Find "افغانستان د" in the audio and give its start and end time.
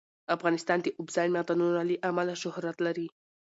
0.35-0.87